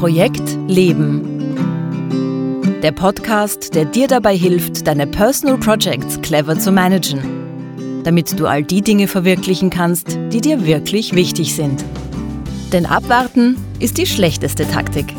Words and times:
Projekt 0.00 0.56
Leben. 0.66 1.20
Der 2.82 2.90
Podcast, 2.90 3.74
der 3.74 3.84
dir 3.84 4.08
dabei 4.08 4.34
hilft, 4.34 4.86
deine 4.86 5.06
Personal 5.06 5.58
Projects 5.58 6.18
clever 6.22 6.58
zu 6.58 6.72
managen, 6.72 7.20
damit 8.02 8.40
du 8.40 8.46
all 8.46 8.62
die 8.62 8.80
Dinge 8.80 9.08
verwirklichen 9.08 9.68
kannst, 9.68 10.18
die 10.32 10.40
dir 10.40 10.64
wirklich 10.64 11.14
wichtig 11.14 11.54
sind. 11.54 11.84
Denn 12.72 12.86
abwarten 12.86 13.58
ist 13.78 13.98
die 13.98 14.06
schlechteste 14.06 14.66
Taktik. 14.66 15.14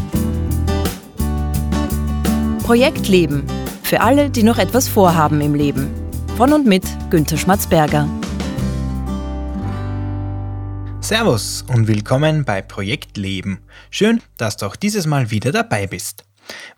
Projekt 2.64 3.08
Leben. 3.08 3.44
Für 3.84 4.02
alle, 4.02 4.32
die 4.32 4.42
noch 4.42 4.58
etwas 4.58 4.88
vorhaben 4.88 5.42
im 5.42 5.54
Leben. 5.54 5.92
Von 6.38 6.54
und 6.54 6.66
mit 6.66 6.86
Günter 7.12 7.38
Schmatzberger. 7.38 8.10
Servus 11.12 11.66
und 11.68 11.90
willkommen 11.90 12.46
bei 12.46 12.62
Projekt 12.62 13.18
Leben. 13.18 13.60
Schön, 13.90 14.22
dass 14.38 14.56
du 14.56 14.66
auch 14.66 14.78
dieses 14.78 15.06
Mal 15.08 15.30
wieder 15.30 15.52
dabei 15.52 15.86
bist. 15.86 16.24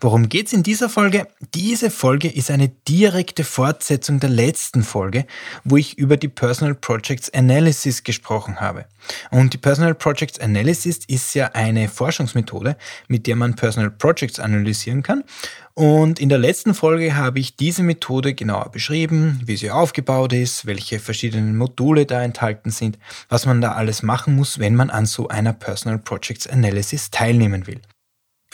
Worum 0.00 0.28
geht's 0.28 0.52
in 0.52 0.62
dieser 0.62 0.88
Folge? 0.88 1.26
Diese 1.54 1.90
Folge 1.90 2.28
ist 2.28 2.50
eine 2.50 2.68
direkte 2.68 3.44
Fortsetzung 3.44 4.20
der 4.20 4.30
letzten 4.30 4.82
Folge, 4.82 5.26
wo 5.64 5.76
ich 5.76 5.98
über 5.98 6.16
die 6.16 6.28
Personal 6.28 6.74
Projects 6.74 7.30
Analysis 7.30 8.04
gesprochen 8.04 8.60
habe. 8.60 8.86
Und 9.30 9.52
die 9.52 9.58
Personal 9.58 9.94
Projects 9.94 10.38
Analysis 10.38 11.00
ist 11.06 11.34
ja 11.34 11.50
eine 11.52 11.88
Forschungsmethode, 11.88 12.76
mit 13.08 13.26
der 13.26 13.36
man 13.36 13.54
Personal 13.54 13.90
Projects 13.90 14.38
analysieren 14.38 15.02
kann. 15.02 15.24
Und 15.74 16.20
in 16.20 16.28
der 16.28 16.38
letzten 16.38 16.72
Folge 16.72 17.16
habe 17.16 17.40
ich 17.40 17.56
diese 17.56 17.82
Methode 17.82 18.34
genauer 18.34 18.70
beschrieben, 18.70 19.40
wie 19.44 19.56
sie 19.56 19.72
aufgebaut 19.72 20.32
ist, 20.32 20.66
welche 20.66 21.00
verschiedenen 21.00 21.56
Module 21.56 22.06
da 22.06 22.22
enthalten 22.22 22.70
sind, 22.70 22.98
was 23.28 23.44
man 23.44 23.60
da 23.60 23.72
alles 23.72 24.02
machen 24.04 24.36
muss, 24.36 24.60
wenn 24.60 24.76
man 24.76 24.90
an 24.90 25.06
so 25.06 25.28
einer 25.28 25.52
Personal 25.52 25.98
Projects 25.98 26.46
Analysis 26.46 27.10
teilnehmen 27.10 27.66
will. 27.66 27.80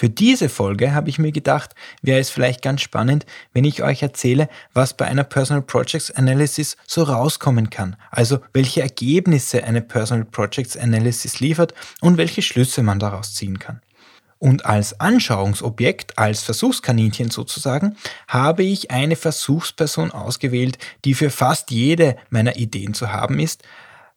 Für 0.00 0.08
diese 0.08 0.48
Folge 0.48 0.94
habe 0.94 1.10
ich 1.10 1.18
mir 1.18 1.30
gedacht, 1.30 1.74
wäre 2.00 2.20
es 2.20 2.30
vielleicht 2.30 2.62
ganz 2.62 2.80
spannend, 2.80 3.26
wenn 3.52 3.64
ich 3.64 3.82
euch 3.82 4.00
erzähle, 4.00 4.48
was 4.72 4.96
bei 4.96 5.04
einer 5.04 5.24
Personal 5.24 5.60
Projects 5.60 6.10
Analysis 6.10 6.78
so 6.86 7.02
rauskommen 7.02 7.68
kann. 7.68 7.96
Also 8.10 8.38
welche 8.54 8.80
Ergebnisse 8.80 9.62
eine 9.62 9.82
Personal 9.82 10.24
Projects 10.24 10.74
Analysis 10.74 11.40
liefert 11.40 11.74
und 12.00 12.16
welche 12.16 12.40
Schlüsse 12.40 12.82
man 12.82 12.98
daraus 12.98 13.34
ziehen 13.34 13.58
kann. 13.58 13.82
Und 14.38 14.64
als 14.64 14.98
Anschauungsobjekt, 15.00 16.16
als 16.16 16.44
Versuchskaninchen 16.44 17.28
sozusagen, 17.28 17.98
habe 18.26 18.62
ich 18.62 18.90
eine 18.90 19.16
Versuchsperson 19.16 20.12
ausgewählt, 20.12 20.78
die 21.04 21.12
für 21.12 21.28
fast 21.28 21.70
jede 21.70 22.16
meiner 22.30 22.56
Ideen 22.56 22.94
zu 22.94 23.12
haben 23.12 23.38
ist, 23.38 23.64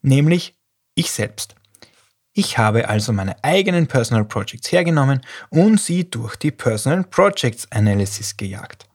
nämlich 0.01 0.55
ich 0.95 1.11
selbst. 1.11 1.55
Ich 2.35 2.57
habe 2.57 2.89
also 2.89 3.13
meine 3.13 3.35
eigenen 3.43 3.85
Personal 3.85 4.25
Projects 4.25 4.71
hergenommen 4.71 5.21
und 5.51 5.79
sie 5.79 6.09
durch 6.09 6.35
die 6.35 6.49
Personal 6.49 7.03
Projects 7.03 7.71
Analysis 7.71 8.37
gejagt. 8.37 8.87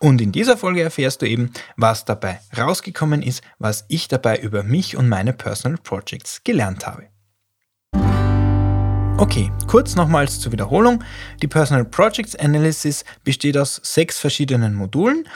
Und 0.00 0.20
in 0.20 0.32
dieser 0.32 0.58
Folge 0.58 0.82
erfährst 0.82 1.22
du 1.22 1.26
eben, 1.26 1.50
was 1.78 2.04
dabei 2.04 2.40
rausgekommen 2.54 3.22
ist, 3.22 3.42
was 3.58 3.86
ich 3.88 4.08
dabei 4.08 4.36
über 4.36 4.62
mich 4.62 4.98
und 4.98 5.08
meine 5.08 5.32
Personal 5.32 5.78
Projects 5.82 6.42
gelernt 6.44 6.86
habe. 6.86 7.08
Okay, 9.16 9.50
kurz 9.66 9.94
nochmals 9.94 10.40
zur 10.40 10.52
Wiederholung. 10.52 11.02
Die 11.40 11.48
Personal 11.48 11.86
Projects 11.86 12.36
Analysis 12.36 13.06
besteht 13.22 13.56
aus 13.56 13.80
sechs 13.82 14.18
verschiedenen 14.18 14.74
Modulen 14.74 15.26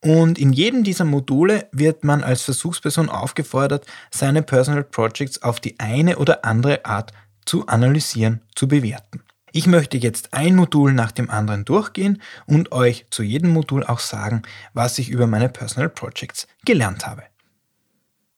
und 0.00 0.38
in 0.38 0.52
jedem 0.52 0.84
dieser 0.84 1.04
Module 1.04 1.68
wird 1.72 2.04
man 2.04 2.22
als 2.22 2.42
Versuchsperson 2.42 3.08
aufgefordert, 3.08 3.84
seine 4.10 4.42
Personal 4.42 4.84
Projects 4.84 5.42
auf 5.42 5.60
die 5.60 5.78
eine 5.80 6.18
oder 6.18 6.44
andere 6.44 6.84
Art 6.84 7.12
zu 7.44 7.66
analysieren, 7.66 8.42
zu 8.54 8.68
bewerten. 8.68 9.22
Ich 9.50 9.66
möchte 9.66 9.96
jetzt 9.96 10.34
ein 10.34 10.54
Modul 10.54 10.92
nach 10.92 11.10
dem 11.10 11.30
anderen 11.30 11.64
durchgehen 11.64 12.22
und 12.46 12.70
euch 12.70 13.06
zu 13.10 13.22
jedem 13.22 13.50
Modul 13.50 13.82
auch 13.82 13.98
sagen, 13.98 14.42
was 14.74 14.98
ich 14.98 15.08
über 15.08 15.26
meine 15.26 15.48
Personal 15.48 15.88
Projects 15.88 16.46
gelernt 16.64 17.06
habe. 17.06 17.22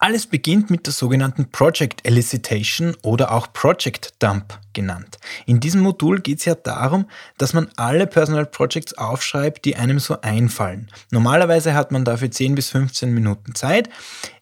Alles 0.03 0.27
beginnt 0.27 0.71
mit 0.71 0.87
der 0.87 0.95
sogenannten 0.95 1.51
Project 1.51 2.07
Elicitation 2.07 2.97
oder 3.03 3.33
auch 3.33 3.53
Project 3.53 4.15
Dump 4.19 4.59
genannt. 4.73 5.19
In 5.45 5.61
diesem 5.61 5.83
Modul 5.83 6.23
geht 6.23 6.39
es 6.39 6.47
ja 6.47 6.55
darum, 6.55 7.05
dass 7.37 7.53
man 7.53 7.69
alle 7.77 8.07
Personal 8.07 8.47
Projects 8.47 8.97
aufschreibt, 8.97 9.67
die 9.67 9.77
einem 9.77 9.99
so 9.99 10.19
einfallen. 10.23 10.89
Normalerweise 11.11 11.75
hat 11.75 11.93
man 11.93 12.07
dafür 12.07 12.31
10 12.31 12.55
bis 12.55 12.71
15 12.71 13.13
Minuten 13.13 13.55
Zeit. 13.55 13.91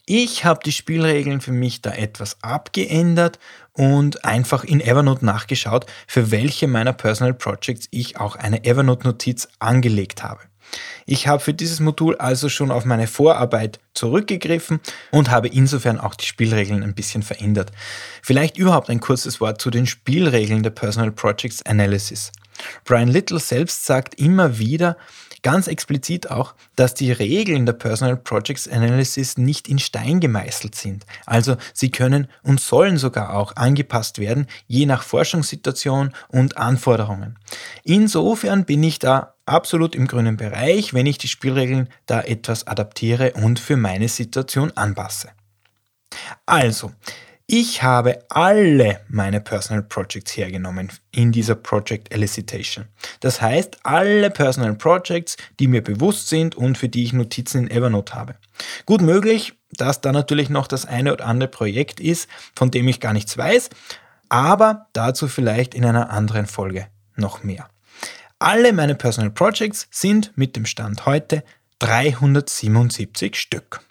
Ich 0.05 0.45
habe 0.45 0.61
die 0.63 0.71
Spielregeln 0.71 1.41
für 1.41 1.51
mich 1.51 1.81
da 1.81 1.91
etwas 1.91 2.41
abgeändert 2.41 3.37
und 3.73 4.23
einfach 4.23 4.63
in 4.63 4.79
Evernote 4.79 5.25
nachgeschaut, 5.25 5.85
für 6.07 6.31
welche 6.31 6.69
meiner 6.69 6.93
Personal 6.93 7.33
Projects 7.33 7.89
ich 7.91 8.17
auch 8.17 8.37
eine 8.37 8.63
Evernote-Notiz 8.63 9.49
angelegt 9.59 10.23
habe. 10.23 10.39
Ich 11.05 11.27
habe 11.27 11.41
für 11.41 11.53
dieses 11.53 11.79
Modul 11.79 12.17
also 12.17 12.49
schon 12.49 12.71
auf 12.71 12.85
meine 12.85 13.07
Vorarbeit 13.07 13.79
zurückgegriffen 13.93 14.79
und 15.11 15.31
habe 15.31 15.47
insofern 15.47 15.99
auch 15.99 16.15
die 16.15 16.25
Spielregeln 16.25 16.83
ein 16.83 16.93
bisschen 16.93 17.23
verändert. 17.23 17.71
Vielleicht 18.21 18.57
überhaupt 18.57 18.89
ein 18.89 18.99
kurzes 18.99 19.41
Wort 19.41 19.61
zu 19.61 19.69
den 19.71 19.87
Spielregeln 19.87 20.63
der 20.63 20.69
Personal 20.69 21.11
Projects 21.11 21.65
Analysis. 21.65 22.31
Brian 22.83 23.07
Little 23.07 23.39
selbst 23.39 23.85
sagt 23.85 24.15
immer 24.15 24.59
wieder, 24.59 24.97
ganz 25.41 25.67
explizit 25.67 26.29
auch, 26.31 26.55
dass 26.75 26.93
die 26.93 27.11
Regeln 27.11 27.65
der 27.65 27.73
Personal 27.73 28.17
Projects 28.17 28.67
Analysis 28.67 29.37
nicht 29.37 29.67
in 29.67 29.79
Stein 29.79 30.19
gemeißelt 30.19 30.75
sind. 30.75 31.05
Also 31.25 31.57
sie 31.73 31.91
können 31.91 32.27
und 32.43 32.59
sollen 32.59 32.97
sogar 32.97 33.35
auch 33.35 33.55
angepasst 33.55 34.19
werden, 34.19 34.47
je 34.67 34.85
nach 34.85 35.03
Forschungssituation 35.03 36.13
und 36.27 36.57
Anforderungen. 36.57 37.37
Insofern 37.83 38.65
bin 38.65 38.83
ich 38.83 38.99
da 38.99 39.35
absolut 39.45 39.95
im 39.95 40.07
grünen 40.07 40.37
Bereich, 40.37 40.93
wenn 40.93 41.05
ich 41.05 41.17
die 41.17 41.27
Spielregeln 41.27 41.89
da 42.05 42.21
etwas 42.21 42.67
adaptiere 42.67 43.33
und 43.33 43.59
für 43.59 43.77
meine 43.77 44.07
Situation 44.07 44.71
anpasse. 44.75 45.29
Also, 46.45 46.91
ich 47.51 47.81
habe 47.81 48.19
alle 48.29 48.99
meine 49.07 49.41
Personal 49.41 49.81
Projects 49.81 50.37
hergenommen 50.37 50.91
in 51.09 51.31
dieser 51.31 51.55
Project 51.55 52.13
Elicitation. 52.13 52.85
Das 53.21 53.41
heißt, 53.41 53.79
alle 53.81 54.29
Personal 54.29 54.75
Projects, 54.75 55.35
die 55.59 55.67
mir 55.67 55.83
bewusst 55.83 56.29
sind 56.29 56.53
und 56.53 56.77
für 56.77 56.89
die 56.89 57.03
ich 57.03 57.11
Notizen 57.11 57.63
in 57.63 57.71
Evernote 57.71 58.13
habe. 58.13 58.35
Gut 58.85 59.01
möglich, 59.01 59.53
dass 59.71 59.99
da 59.99 60.11
natürlich 60.11 60.51
noch 60.51 60.67
das 60.67 60.85
eine 60.85 61.11
oder 61.11 61.25
andere 61.25 61.49
Projekt 61.49 61.99
ist, 61.99 62.29
von 62.55 62.69
dem 62.69 62.87
ich 62.87 62.99
gar 62.99 63.13
nichts 63.13 63.35
weiß, 63.35 63.71
aber 64.29 64.85
dazu 64.93 65.27
vielleicht 65.27 65.73
in 65.73 65.85
einer 65.85 66.11
anderen 66.11 66.45
Folge 66.45 66.85
noch 67.15 67.41
mehr. 67.41 67.67
Alle 68.37 68.73
meine 68.73 68.93
Personal 68.93 69.31
Projects 69.31 69.87
sind 69.89 70.33
mit 70.35 70.55
dem 70.55 70.67
Stand 70.67 71.07
heute 71.07 71.43
377 71.79 73.35
Stück. 73.35 73.81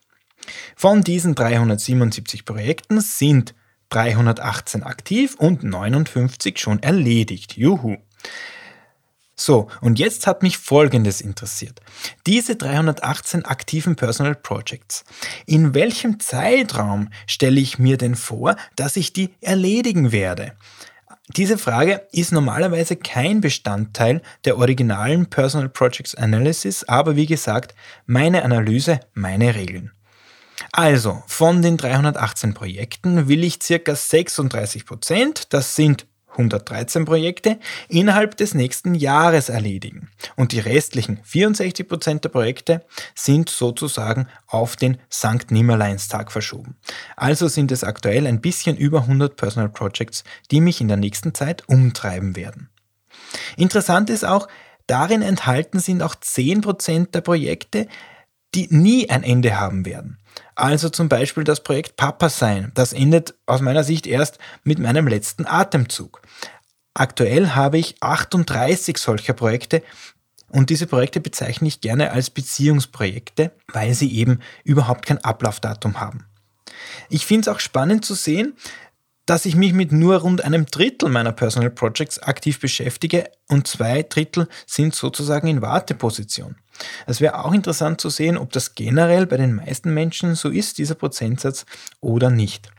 Von 0.77 1.03
diesen 1.03 1.35
377 1.35 2.45
Projekten 2.45 3.01
sind 3.01 3.55
318 3.91 4.83
aktiv 4.83 5.35
und 5.39 5.63
59 5.63 6.59
schon 6.59 6.83
erledigt. 6.83 7.57
Juhu. 7.57 7.97
So, 9.41 9.69
und 9.81 10.01
jetzt 10.01 10.27
hat 10.27 10.43
mich 10.43 10.59
Folgendes 10.59 11.21
interessiert. 11.21 11.81
Diese 12.27 12.57
318 12.57 13.45
aktiven 13.45 13.95
Personal 13.95 14.35
Projects. 14.35 15.05
In 15.47 15.75
welchem 15.75 16.19
Zeitraum 16.19 17.11
stelle 17.27 17.61
ich 17.61 17.79
mir 17.79 17.97
denn 17.99 18.17
vor, 18.17 18.57
dass 18.75 18.97
ich 18.97 19.13
die 19.13 19.31
erledigen 19.41 20.11
werde? 20.11 20.55
Diese 21.37 21.57
Frage 21.57 22.09
ist 22.11 22.33
normalerweise 22.33 22.97
kein 22.97 23.41
Bestandteil 23.41 24.23
der 24.45 24.59
originalen 24.59 25.27
Personal 25.27 25.69
Projects 25.69 26.15
Analysis, 26.17 26.85
aber 26.85 27.15
wie 27.15 27.27
gesagt, 27.27 27.77
meine 28.07 28.43
Analyse, 28.45 29.01
meine 29.15 29.55
Regeln. 29.55 29.93
Also, 30.73 31.23
von 31.27 31.63
den 31.63 31.77
318 31.77 32.55
Projekten 32.55 33.29
will 33.29 33.45
ich 33.45 33.59
circa 33.63 33.95
36 33.95 34.87
Prozent, 34.87 35.53
das 35.53 35.77
sind 35.77 36.07
113 36.39 37.05
Projekte, 37.05 37.59
innerhalb 37.89 38.37
des 38.37 38.55
nächsten 38.55 38.95
Jahres 38.95 39.49
erledigen. 39.49 40.09
Und 40.37 40.53
die 40.53 40.61
restlichen 40.61 41.21
64 41.25 41.89
Prozent 41.89 42.25
der 42.25 42.29
Projekte 42.29 42.85
sind 43.15 43.51
sozusagen 43.51 44.29
auf 44.47 44.77
den 44.77 44.99
Sankt 45.09 45.51
Nimmerleinstag 45.51 46.31
verschoben. 46.31 46.77
Also 47.17 47.49
sind 47.49 47.73
es 47.73 47.83
aktuell 47.83 48.27
ein 48.27 48.41
bisschen 48.41 48.77
über 48.77 49.01
100 49.01 49.37
Personal 49.37 49.69
Projects, 49.69 50.23
die 50.51 50.61
mich 50.61 50.81
in 50.81 50.89
der 50.89 50.97
nächsten 50.97 51.35
Zeit 51.35 51.69
umtreiben 51.69 52.37
werden. 52.37 52.71
Interessant 53.57 54.09
ist 54.09 54.25
auch, 54.25 54.49
darin 54.87 55.23
enthalten 55.23 55.81
sind 55.81 56.03
auch 56.03 56.15
10 56.15 56.61
Prozent 56.61 57.15
der 57.15 57.21
Projekte, 57.21 57.89
die 58.55 58.69
nie 58.71 59.11
ein 59.11 59.23
Ende 59.23 59.59
haben 59.59 59.85
werden. 59.85 60.19
Also 60.55 60.89
zum 60.89 61.09
Beispiel 61.09 61.45
das 61.45 61.63
Projekt 61.63 61.97
Papa 61.97 62.29
sein. 62.29 62.73
Das 62.75 62.93
endet 62.93 63.35
aus 63.47 63.61
meiner 63.61 63.85
Sicht 63.85 64.07
erst 64.07 64.39
mit 64.65 64.79
meinem 64.79 65.07
letzten 65.07 65.47
Atemzug. 65.47 66.23
Aktuell 66.95 67.51
habe 67.51 67.79
ich 67.79 67.97
38 68.01 68.99
solcher 68.99 69.33
Projekte 69.33 69.83
und 70.51 70.71
diese 70.71 70.87
Projekte 70.87 71.21
bezeichne 71.21 71.69
ich 71.69 71.81
gerne 71.81 72.11
als 72.11 72.31
Beziehungsprojekte, 72.31 73.53
weil 73.73 73.95
sie 73.95 74.13
eben 74.13 74.41
überhaupt 74.65 75.07
kein 75.07 75.23
Ablaufdatum 75.23 76.01
haben. 76.01 76.27
Ich 77.09 77.27
finde 77.27 77.43
es 77.43 77.55
auch 77.55 77.61
spannend 77.61 78.05
zu 78.05 78.15
sehen, 78.15 78.55
dass 79.29 79.45
ich 79.45 79.57
mich 79.57 79.75
mit 79.75 79.93
nur 79.93 80.17
rund 80.17 80.43
einem 80.43 80.65
Drittel 80.65 81.11
meiner 81.11 81.33
Personal 81.33 81.69
Projects 81.69 82.19
aktiv 82.19 82.59
beschäftige 82.61 83.31
und 83.47 83.67
zwei 83.67 84.03
Drittel 84.03 84.49
sind 84.67 84.95
sozusagen 84.95 85.49
in 85.49 85.61
Warteposition. 85.61 86.57
Es 87.07 87.21
wäre 87.21 87.45
auch 87.45 87.53
interessant 87.53 88.01
zu 88.01 88.09
sehen, 88.09 88.39
ob 88.39 88.53
das 88.53 88.75
generell 88.75 89.27
bei 89.27 89.37
den 89.37 89.55
meisten 89.55 89.93
Menschen 89.93 90.35
so 90.35 90.49
ist, 90.49 90.79
dieser 90.79 90.95
Prozentsatz, 90.95 91.67
oder 92.01 92.31
nicht. 92.31 92.71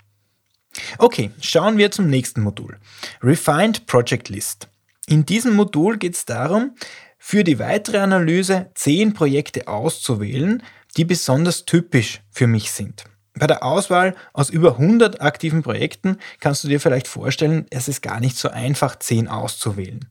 Okay, 0.97 1.29
schauen 1.39 1.77
wir 1.77 1.91
zum 1.91 2.07
nächsten 2.07 2.41
Modul. 2.41 2.79
Refined 3.21 3.85
Project 3.85 4.29
List. 4.29 4.69
In 5.05 5.27
diesem 5.27 5.55
Modul 5.55 5.97
geht 5.97 6.15
es 6.15 6.25
darum, 6.25 6.75
für 7.19 7.43
die 7.43 7.59
weitere 7.59 7.99
Analyse 7.99 8.71
zehn 8.73 9.13
Projekte 9.13 9.67
auszuwählen, 9.67 10.63
die 10.97 11.05
besonders 11.05 11.65
typisch 11.65 12.21
für 12.31 12.47
mich 12.47 12.71
sind. 12.71 13.03
Bei 13.39 13.47
der 13.47 13.63
Auswahl 13.63 14.15
aus 14.33 14.49
über 14.49 14.73
100 14.73 15.21
aktiven 15.21 15.63
Projekten 15.63 16.17
kannst 16.39 16.63
du 16.63 16.67
dir 16.67 16.79
vielleicht 16.79 17.07
vorstellen, 17.07 17.65
es 17.69 17.87
ist 17.87 18.01
gar 18.01 18.19
nicht 18.19 18.37
so 18.37 18.49
einfach, 18.49 18.99
10 18.99 19.27
auszuwählen. 19.27 20.07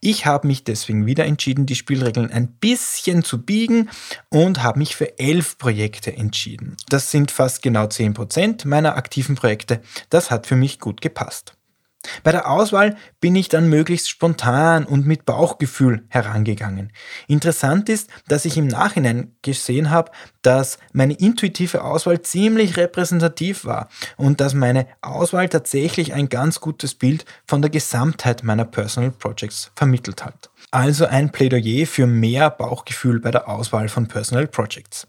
Ich 0.00 0.26
habe 0.26 0.46
mich 0.46 0.64
deswegen 0.64 1.06
wieder 1.06 1.26
entschieden, 1.26 1.66
die 1.66 1.76
Spielregeln 1.76 2.30
ein 2.30 2.48
bisschen 2.48 3.22
zu 3.22 3.42
biegen 3.42 3.90
und 4.30 4.62
habe 4.62 4.78
mich 4.78 4.96
für 4.96 5.18
11 5.18 5.58
Projekte 5.58 6.16
entschieden. 6.16 6.76
Das 6.88 7.10
sind 7.10 7.30
fast 7.30 7.62
genau 7.62 7.84
10% 7.84 8.66
meiner 8.66 8.96
aktiven 8.96 9.36
Projekte. 9.36 9.80
Das 10.10 10.30
hat 10.30 10.46
für 10.46 10.56
mich 10.56 10.80
gut 10.80 11.00
gepasst. 11.00 11.54
Bei 12.24 12.32
der 12.32 12.50
Auswahl 12.50 12.96
bin 13.20 13.36
ich 13.36 13.48
dann 13.48 13.68
möglichst 13.68 14.10
spontan 14.10 14.84
und 14.84 15.06
mit 15.06 15.24
Bauchgefühl 15.24 16.04
herangegangen. 16.08 16.92
Interessant 17.28 17.88
ist, 17.88 18.10
dass 18.26 18.44
ich 18.44 18.56
im 18.56 18.66
Nachhinein 18.66 19.36
gesehen 19.42 19.90
habe, 19.90 20.10
dass 20.42 20.78
meine 20.92 21.14
intuitive 21.14 21.84
Auswahl 21.84 22.20
ziemlich 22.22 22.76
repräsentativ 22.76 23.64
war 23.64 23.88
und 24.16 24.40
dass 24.40 24.54
meine 24.54 24.86
Auswahl 25.00 25.48
tatsächlich 25.48 26.12
ein 26.12 26.28
ganz 26.28 26.60
gutes 26.60 26.94
Bild 26.94 27.24
von 27.46 27.62
der 27.62 27.70
Gesamtheit 27.70 28.42
meiner 28.42 28.64
Personal 28.64 29.12
Projects 29.12 29.70
vermittelt 29.76 30.24
hat. 30.24 30.50
Also 30.70 31.06
ein 31.06 31.30
Plädoyer 31.30 31.86
für 31.86 32.06
mehr 32.06 32.50
Bauchgefühl 32.50 33.20
bei 33.20 33.30
der 33.30 33.48
Auswahl 33.48 33.88
von 33.88 34.08
Personal 34.08 34.48
Projects. 34.48 35.06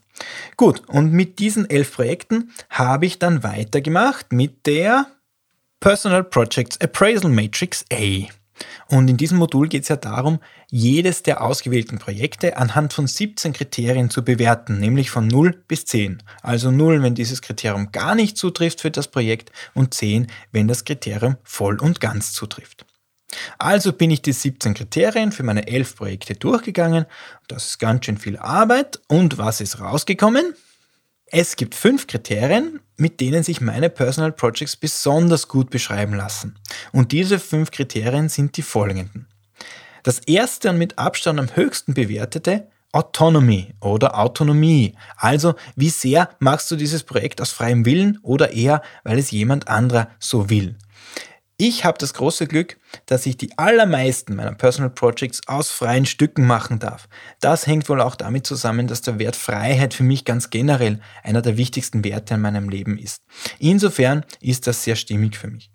Gut, 0.56 0.82
und 0.88 1.12
mit 1.12 1.40
diesen 1.40 1.68
elf 1.68 1.94
Projekten 1.94 2.52
habe 2.70 3.06
ich 3.06 3.18
dann 3.18 3.42
weitergemacht 3.42 4.32
mit 4.32 4.66
der 4.66 5.06
Personal 5.84 6.24
Projects 6.24 6.80
Appraisal 6.80 7.30
Matrix 7.30 7.84
A. 7.92 8.26
Und 8.88 9.06
in 9.08 9.18
diesem 9.18 9.36
Modul 9.36 9.68
geht 9.68 9.82
es 9.82 9.90
ja 9.90 9.96
darum, 9.96 10.38
jedes 10.70 11.22
der 11.22 11.42
ausgewählten 11.42 11.98
Projekte 11.98 12.56
anhand 12.56 12.94
von 12.94 13.06
17 13.06 13.52
Kriterien 13.52 14.08
zu 14.08 14.24
bewerten, 14.24 14.80
nämlich 14.80 15.10
von 15.10 15.26
0 15.26 15.62
bis 15.68 15.84
10. 15.84 16.22
Also 16.40 16.70
0, 16.70 17.02
wenn 17.02 17.14
dieses 17.14 17.42
Kriterium 17.42 17.92
gar 17.92 18.14
nicht 18.14 18.38
zutrifft 18.38 18.80
für 18.80 18.90
das 18.90 19.08
Projekt 19.08 19.52
und 19.74 19.92
10, 19.92 20.28
wenn 20.52 20.68
das 20.68 20.86
Kriterium 20.86 21.36
voll 21.42 21.78
und 21.78 22.00
ganz 22.00 22.32
zutrifft. 22.32 22.86
Also 23.58 23.92
bin 23.92 24.10
ich 24.10 24.22
die 24.22 24.32
17 24.32 24.72
Kriterien 24.72 25.32
für 25.32 25.42
meine 25.42 25.68
11 25.68 25.96
Projekte 25.96 26.34
durchgegangen. 26.34 27.04
Das 27.46 27.66
ist 27.66 27.78
ganz 27.78 28.06
schön 28.06 28.16
viel 28.16 28.38
Arbeit. 28.38 29.02
Und 29.06 29.36
was 29.36 29.60
ist 29.60 29.80
rausgekommen? 29.80 30.54
Es 31.36 31.56
gibt 31.56 31.74
fünf 31.74 32.06
Kriterien, 32.06 32.78
mit 32.96 33.20
denen 33.20 33.42
sich 33.42 33.60
meine 33.60 33.90
Personal 33.90 34.30
Projects 34.30 34.76
besonders 34.76 35.48
gut 35.48 35.68
beschreiben 35.68 36.14
lassen. 36.14 36.54
Und 36.92 37.10
diese 37.10 37.40
fünf 37.40 37.72
Kriterien 37.72 38.28
sind 38.28 38.56
die 38.56 38.62
folgenden. 38.62 39.26
Das 40.04 40.20
erste 40.20 40.70
und 40.70 40.78
mit 40.78 40.96
Abstand 40.96 41.40
am 41.40 41.56
höchsten 41.56 41.92
bewertete 41.92 42.68
Autonomy 42.92 43.74
oder 43.80 44.16
Autonomie. 44.16 44.94
Also 45.16 45.56
wie 45.74 45.90
sehr 45.90 46.30
machst 46.38 46.70
du 46.70 46.76
dieses 46.76 47.02
Projekt 47.02 47.40
aus 47.40 47.50
freiem 47.50 47.84
Willen 47.84 48.20
oder 48.22 48.52
eher, 48.52 48.80
weil 49.02 49.18
es 49.18 49.32
jemand 49.32 49.66
anderer 49.66 50.10
so 50.20 50.50
will. 50.50 50.76
Ich 51.56 51.84
habe 51.84 51.96
das 51.98 52.14
große 52.14 52.48
Glück, 52.48 52.78
dass 53.06 53.26
ich 53.26 53.36
die 53.36 53.56
allermeisten 53.56 54.34
meiner 54.34 54.54
Personal 54.54 54.90
Projects 54.90 55.40
aus 55.46 55.70
freien 55.70 56.04
Stücken 56.04 56.46
machen 56.48 56.80
darf. 56.80 57.08
Das 57.40 57.68
hängt 57.68 57.88
wohl 57.88 58.00
auch 58.00 58.16
damit 58.16 58.44
zusammen, 58.44 58.88
dass 58.88 59.02
der 59.02 59.20
Wert 59.20 59.36
Freiheit 59.36 59.94
für 59.94 60.02
mich 60.02 60.24
ganz 60.24 60.50
generell 60.50 61.00
einer 61.22 61.42
der 61.42 61.56
wichtigsten 61.56 62.02
Werte 62.02 62.34
in 62.34 62.40
meinem 62.40 62.68
Leben 62.68 62.98
ist. 62.98 63.22
Insofern 63.60 64.24
ist 64.40 64.66
das 64.66 64.82
sehr 64.82 64.96
stimmig 64.96 65.36
für 65.36 65.46
mich. 65.46 65.70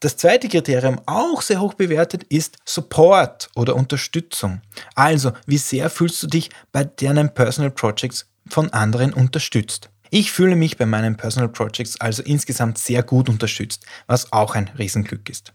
Das 0.00 0.16
zweite 0.16 0.48
Kriterium, 0.48 1.00
auch 1.06 1.42
sehr 1.42 1.60
hoch 1.60 1.74
bewertet, 1.74 2.24
ist 2.24 2.56
Support 2.64 3.50
oder 3.54 3.76
Unterstützung. 3.76 4.62
Also, 4.96 5.30
wie 5.46 5.58
sehr 5.58 5.90
fühlst 5.90 6.20
du 6.24 6.26
dich 6.26 6.50
bei 6.72 6.82
deinen 6.82 7.32
Personal 7.32 7.70
Projects 7.70 8.26
von 8.48 8.72
anderen 8.72 9.12
unterstützt? 9.12 9.90
Ich 10.10 10.32
fühle 10.32 10.56
mich 10.56 10.76
bei 10.76 10.86
meinen 10.86 11.16
Personal 11.16 11.48
Projects 11.48 12.00
also 12.00 12.22
insgesamt 12.22 12.78
sehr 12.78 13.02
gut 13.02 13.28
unterstützt, 13.28 13.86
was 14.06 14.32
auch 14.32 14.56
ein 14.56 14.68
Riesenglück 14.76 15.28
ist. 15.30 15.54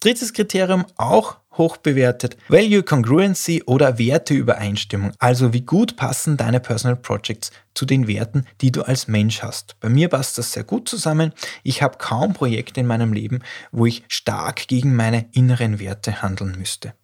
Drittes 0.00 0.32
Kriterium, 0.32 0.86
auch 0.96 1.38
hoch 1.56 1.76
bewertet, 1.76 2.36
Value 2.48 2.82
Congruency 2.82 3.62
oder 3.66 3.98
Werteübereinstimmung. 3.98 5.12
Also 5.18 5.52
wie 5.52 5.62
gut 5.62 5.96
passen 5.96 6.36
deine 6.36 6.60
Personal 6.60 6.96
Projects 6.96 7.52
zu 7.74 7.84
den 7.84 8.06
Werten, 8.06 8.46
die 8.60 8.72
du 8.72 8.82
als 8.82 9.08
Mensch 9.08 9.42
hast. 9.42 9.78
Bei 9.80 9.88
mir 9.88 10.08
passt 10.08 10.38
das 10.38 10.52
sehr 10.52 10.64
gut 10.64 10.88
zusammen. 10.88 11.32
Ich 11.62 11.82
habe 11.82 11.98
kaum 11.98 12.32
Projekte 12.32 12.80
in 12.80 12.86
meinem 12.86 13.12
Leben, 13.12 13.40
wo 13.72 13.86
ich 13.86 14.04
stark 14.08 14.68
gegen 14.68 14.94
meine 14.94 15.26
inneren 15.32 15.80
Werte 15.80 16.22
handeln 16.22 16.56
müsste. 16.58 16.94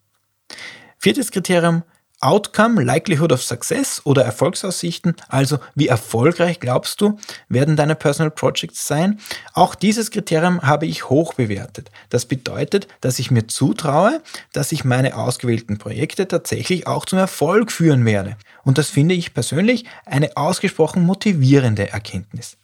Viertes 0.99 1.31
Kriterium, 1.31 1.83
Outcome, 2.21 2.83
Likelihood 2.83 3.31
of 3.31 3.43
Success 3.43 4.01
oder 4.05 4.25
Erfolgsaussichten, 4.25 5.17
also 5.29 5.59
wie 5.75 5.89
erfolgreich 5.89 6.61
glaubst 6.61 7.01
du, 7.03 7.19
werden 7.49 7.77
deine 7.77 7.95
Personal 7.95 8.31
Projects 8.31 8.87
sein. 8.87 9.21
Auch 9.53 9.75
dieses 9.75 10.11
Kriterium 10.11 10.63
habe 10.63 10.87
ich 10.87 11.11
hoch 11.11 11.35
bewertet. 11.35 11.91
Das 12.09 12.25
bedeutet, 12.25 12.89
dass 13.03 13.19
ich 13.19 13.31
mir 13.31 13.47
zutraue, 13.49 14.23
dass 14.53 14.73
ich 14.73 14.85
meine 14.85 15.17
ausgewählten 15.17 15.77
Projekte 15.77 16.27
tatsächlich 16.27 16.87
auch 16.87 17.05
zum 17.05 17.19
Erfolg 17.19 17.71
führen 17.71 18.07
werde. 18.07 18.37
Und 18.65 18.79
das 18.79 18.89
finde 18.89 19.15
ich 19.15 19.35
persönlich 19.35 19.85
eine 20.07 20.37
ausgesprochen 20.37 21.05
motivierende 21.05 21.91
Erkenntnis. 21.91 22.57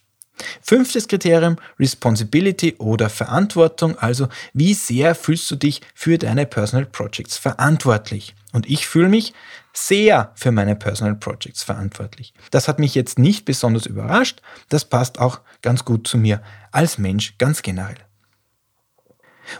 Fünftes 0.60 1.08
Kriterium, 1.08 1.56
Responsibility 1.78 2.74
oder 2.78 3.08
Verantwortung, 3.08 3.98
also 3.98 4.28
wie 4.52 4.74
sehr 4.74 5.14
fühlst 5.14 5.50
du 5.50 5.56
dich 5.56 5.80
für 5.94 6.18
deine 6.18 6.46
Personal 6.46 6.86
Projects 6.86 7.36
verantwortlich? 7.36 8.34
Und 8.52 8.68
ich 8.68 8.86
fühle 8.86 9.08
mich 9.08 9.32
sehr 9.72 10.32
für 10.34 10.52
meine 10.52 10.76
Personal 10.76 11.14
Projects 11.14 11.62
verantwortlich. 11.62 12.34
Das 12.50 12.68
hat 12.68 12.78
mich 12.78 12.94
jetzt 12.94 13.18
nicht 13.18 13.44
besonders 13.44 13.86
überrascht, 13.86 14.42
das 14.68 14.84
passt 14.84 15.18
auch 15.18 15.40
ganz 15.62 15.84
gut 15.84 16.06
zu 16.06 16.18
mir 16.18 16.42
als 16.70 16.98
Mensch 16.98 17.38
ganz 17.38 17.62
generell. 17.62 17.96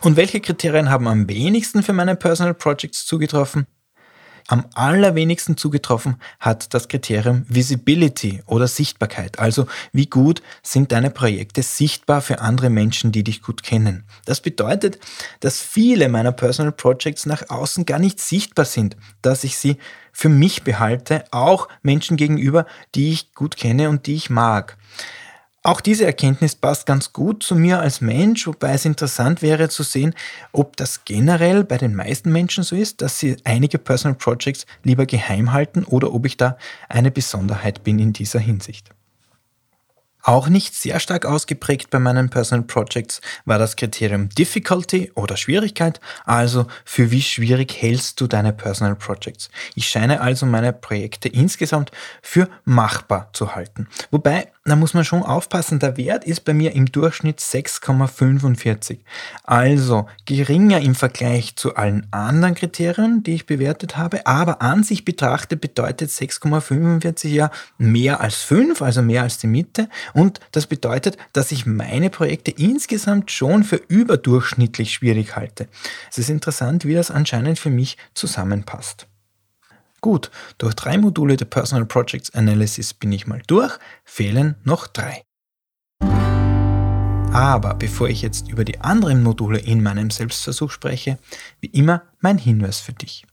Und 0.01 0.17
welche 0.17 0.41
Kriterien 0.41 0.91
haben 0.91 1.09
am 1.09 1.29
wenigsten 1.29 1.83
für 1.83 1.93
meine 1.93 2.17
Personal 2.17 2.55
Projects 2.55 3.07
zugetroffen? 3.07 3.67
Am 4.49 4.67
allerwenigsten 4.75 5.57
zugetroffen 5.57 6.17
hat 6.41 6.75
das 6.75 6.89
Kriterium 6.89 7.45
Visibility 7.49 8.43
oder 8.47 8.69
Sichtbarkeit. 8.69 9.39
Also 9.39 9.67
wie 9.93 10.07
gut 10.07 10.43
sind 10.63 10.93
deine 10.93 11.11
Projekte 11.11 11.63
sichtbar 11.63 12.21
für 12.21 12.41
andere 12.41 12.71
Menschen, 12.71 13.13
die 13.13 13.25
dich 13.25 13.43
gut 13.43 13.63
kennen. 13.63 14.05
Das 14.25 14.41
bedeutet, 14.41 14.99
dass 15.41 15.61
viele 15.61 16.09
meiner 16.09 16.33
Personal 16.33 16.73
Projects 16.73 17.27
nach 17.27 17.49
außen 17.51 17.87
gar 17.87 17.99
nicht 17.99 18.21
sichtbar 18.21 18.65
sind, 18.65 18.97
dass 19.23 19.45
ich 19.45 19.57
sie 19.57 19.79
für 20.13 20.29
mich 20.29 20.63
behalte, 20.63 21.25
auch 21.31 21.69
Menschen 21.83 22.17
gegenüber, 22.17 22.67
die 22.95 23.13
ich 23.13 23.35
gut 23.35 23.57
kenne 23.57 23.89
und 23.89 24.07
die 24.07 24.15
ich 24.15 24.31
mag. 24.31 24.77
Auch 25.65 25.81
diese 25.81 26.05
Erkenntnis 26.05 26.57
passt 26.57 26.87
ganz 26.87 27.13
gut 27.13 27.45
zu 27.45 27.55
mir 27.55 27.79
als 27.79 28.01
Mensch, 28.01 28.49
wobei 28.49 28.73
es 28.73 28.85
interessant 28.85 29.43
wäre 29.43 29.69
zu 29.69 29.85
sehen, 29.85 30.13
ob 30.51 30.77
das 30.77 31.05
generell 31.05 31.63
bei 31.63 31.79
den 31.79 31.95
meisten 31.95 32.33
Menschen 32.33 32.65
so 32.65 32.75
ist, 32.75 33.01
dass 33.01 33.21
sie 33.21 33.37
einige 33.45 33.79
Personal 33.79 34.17
Projects 34.17 34.67
lieber 34.83 35.07
geheim 35.07 35.53
halten 35.53 35.85
oder 35.85 36.13
ob 36.13 36.27
ich 36.27 36.37
da 36.37 36.59
eine 36.89 37.13
Besonderheit 37.13 37.85
bin 37.85 38.01
in 38.01 38.13
dieser 38.13 38.41
Hinsicht. 38.41 38.91
Auch 40.23 40.49
nicht 40.49 40.75
sehr 40.75 41.01
stark 41.01 41.27
ausgeprägt 41.27 41.91
bei 41.91 41.99
meinen 41.99 42.31
Personal 42.31 42.65
Projects 42.65 43.21
war 43.45 43.59
das 43.59 43.77
Kriterium 43.77 44.29
Difficulty 44.29 45.11
oder 45.15 45.37
Schwierigkeit, 45.37 46.01
also 46.25 46.67
für 46.85 47.11
wie 47.11 47.23
schwierig 47.23 47.81
hältst 47.81 48.21
du 48.21 48.29
deine 48.29 48.53
Personal 48.53 48.95
Projects. 48.95 49.51
Ich 49.75 49.89
scheine 49.89 50.21
also 50.21 50.47
meine 50.47 50.73
Projekte 50.73 51.29
insgesamt 51.29 51.91
für 52.23 52.49
machbar 52.65 53.31
zu 53.33 53.55
halten. 53.55 53.89
Wobei 54.11 54.53
da 54.65 54.77
muss 54.77 54.95
man 54.95 55.05
schon 55.05 55.25
aufpassen, 55.25 55.81
der 55.81 55.97
Wert 55.97 56.23
ist 56.23 56.45
bei 56.45 56.55
mir 56.55 56.73
im 56.77 56.87
Durchschnitt 56.87 57.41
6,45. 57.41 58.99
Also 59.43 60.07
geringer 60.25 60.81
im 60.81 60.95
Vergleich 60.95 61.57
zu 61.57 61.75
allen 61.75 62.07
anderen 62.13 62.55
Kriterien, 62.55 63.25
die 63.25 63.35
ich 63.35 63.47
bewertet 63.47 63.97
habe, 63.97 64.25
aber 64.25 64.63
an 64.63 64.85
sich 64.85 65.05
betrachtet 65.05 65.61
bedeutet 65.61 66.11
6,45 66.11 67.29
ja 67.29 67.51
mehr 67.77 68.21
als 68.21 68.37
5, 68.37 68.81
also 68.83 69.03
mehr 69.03 69.25
als 69.25 69.39
die 69.39 69.49
Mitte. 69.49 69.89
Und 70.15 70.41
das 70.53 70.67
bedeutet, 70.67 71.17
dass 71.33 71.53
ich 71.53 71.67
meine 71.67 72.11
Projekte 72.11 72.51
insgesamt 72.51 73.31
schon 73.31 73.65
für 73.65 73.77
überdurchschnittlich 73.77 74.93
schwierig 74.93 75.37
halte. 75.37 75.69
Es 76.11 76.19
ist 76.19 76.31
interessant, 76.31 76.85
wie 76.85 76.95
das 76.95 77.11
anscheinend 77.11 77.59
für 77.59 77.71
mich 77.71 77.97
zusammenpasst. 78.15 79.07
Gut, 80.01 80.31
durch 80.59 80.75
drei 80.75 80.99
Module 80.99 81.37
der 81.37 81.45
Personal 81.45 81.87
Projects 81.87 82.35
Analysis 82.35 82.93
bin 82.93 83.13
ich 83.13 83.27
mal 83.27 83.41
durch, 83.47 83.73
fehlen 84.05 84.57
noch 84.65 84.89
drei. 84.89 85.23
Aber 87.33 87.75
bevor 87.75 88.09
ich 88.09 88.21
jetzt 88.21 88.49
über 88.51 88.65
die 88.65 88.81
anderen 88.81 89.23
Module 89.23 89.59
in 89.59 89.83
meinem 89.83 90.11
Selbstversuch 90.11 90.71
spreche, 90.71 91.19
wie 91.61 91.69
immer 91.69 92.03
mein 92.21 92.37
Hinweis 92.37 92.81
für 92.81 92.93
dich. 92.93 93.25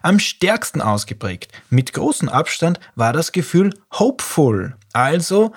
Am 0.00 0.18
stärksten 0.18 0.80
ausgeprägt, 0.80 1.52
mit 1.68 1.92
großem 1.92 2.30
Abstand, 2.30 2.80
war 2.94 3.12
das 3.12 3.32
Gefühl 3.32 3.74
hopeful, 3.92 4.74
also 4.94 5.52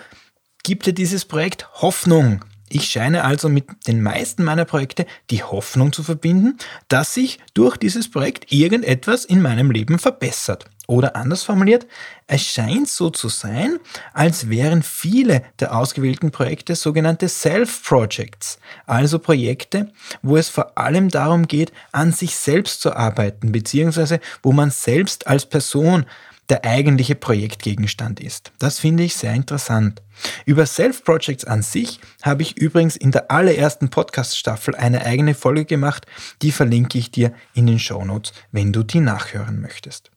gibt 0.63 0.87
dir 0.87 0.93
dieses 0.93 1.23
Projekt 1.23 1.69
Hoffnung. 1.75 2.43
Ich 2.67 2.83
scheine 2.89 3.23
also 3.23 3.47
mit 3.47 3.65
den 3.87 4.03
meisten 4.03 4.43
meiner 4.43 4.65
Projekte 4.65 5.05
die 5.29 5.41
Hoffnung 5.41 5.93
zu 5.93 6.03
verbinden, 6.03 6.57
dass 6.89 7.13
sich 7.13 7.39
durch 7.53 7.77
dieses 7.77 8.11
Projekt 8.11 8.51
irgendetwas 8.51 9.23
in 9.23 9.41
meinem 9.41 9.71
Leben 9.71 9.99
verbessert. 9.99 10.65
Oder 10.87 11.17
anders 11.17 11.43
formuliert, 11.43 11.85
es 12.27 12.41
scheint 12.43 12.87
so 12.87 13.09
zu 13.09 13.27
sein, 13.27 13.77
als 14.13 14.49
wären 14.49 14.83
viele 14.83 15.43
der 15.59 15.75
ausgewählten 15.75 16.31
Projekte 16.31 16.75
sogenannte 16.75 17.27
Self-Projects, 17.27 18.57
also 18.85 19.19
Projekte, 19.19 19.91
wo 20.21 20.37
es 20.37 20.47
vor 20.47 20.77
allem 20.77 21.09
darum 21.09 21.45
geht, 21.45 21.73
an 21.91 22.13
sich 22.13 22.37
selbst 22.37 22.79
zu 22.79 22.95
arbeiten, 22.95 23.51
beziehungsweise 23.51 24.21
wo 24.41 24.53
man 24.53 24.71
selbst 24.71 25.27
als 25.27 25.45
Person 25.45 26.05
der 26.49 26.63
eigentliche 26.63 27.15
Projektgegenstand 27.15 28.21
ist. 28.21 28.53
Das 28.57 28.79
finde 28.79 29.03
ich 29.03 29.15
sehr 29.15 29.33
interessant. 29.33 30.01
Über 30.45 30.65
Self-Projects 30.65 31.43
an 31.43 31.63
sich 31.63 31.99
habe 32.21 32.43
ich 32.43 32.57
übrigens 32.57 32.95
in 32.95 33.11
der 33.11 33.29
allerersten 33.29 33.89
Podcast-Staffel 33.89 34.73
eine 34.73 35.05
eigene 35.05 35.35
Folge 35.35 35.65
gemacht, 35.65 36.05
die 36.41 36.53
verlinke 36.53 36.97
ich 36.97 37.11
dir 37.11 37.33
in 37.53 37.67
den 37.67 37.79
Show 37.79 38.05
Notes, 38.05 38.31
wenn 38.53 38.71
du 38.71 38.83
die 38.83 39.01
nachhören 39.01 39.59
möchtest. 39.59 40.11